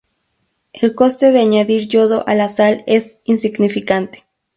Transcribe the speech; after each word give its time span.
El 0.73 0.95
coste 0.95 1.31
de 1.31 1.41
añadir 1.41 1.87
yodo 1.87 2.27
a 2.27 2.33
la 2.33 2.49
sal 2.49 2.83
es 2.87 3.19
insignificante. 3.23 4.25